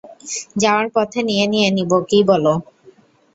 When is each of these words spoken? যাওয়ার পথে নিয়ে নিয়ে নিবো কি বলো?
যাওয়ার 0.55 0.87
পথে 0.95 1.19
নিয়ে 1.29 1.45
নিয়ে 1.53 1.67
নিবো 1.77 1.97
কি 2.09 2.19
বলো? 2.29 2.53